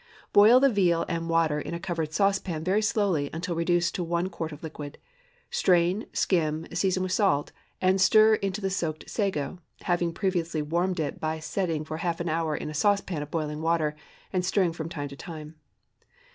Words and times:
Boil 0.33 0.59
the 0.59 0.67
veal 0.67 1.05
and 1.07 1.29
water 1.29 1.59
in 1.61 1.75
a 1.75 1.79
covered 1.79 2.11
saucepan 2.11 2.63
very 2.63 2.81
slowly 2.81 3.29
until 3.31 3.53
reduced 3.53 3.93
to 3.93 4.03
one 4.03 4.29
quart 4.31 4.51
of 4.51 4.63
liquid; 4.63 4.97
strain, 5.51 6.07
skim, 6.11 6.65
season 6.73 7.03
with 7.03 7.11
salt, 7.11 7.51
and 7.79 8.01
stir 8.01 8.33
in 8.33 8.51
the 8.51 8.71
soaked 8.71 9.07
sago 9.07 9.59
(having 9.81 10.11
previously 10.11 10.63
warmed 10.63 10.99
it 10.99 11.19
by 11.19 11.37
setting 11.37 11.85
for 11.85 11.97
half 11.97 12.19
an 12.19 12.29
hour 12.29 12.55
in 12.57 12.71
a 12.71 12.73
saucepan 12.73 13.21
of 13.21 13.29
boiling 13.29 13.61
water, 13.61 13.95
and 14.33 14.43
stirring 14.43 14.73
from 14.73 14.89
time 14.89 15.07
to 15.07 15.15
time.) 15.15 15.53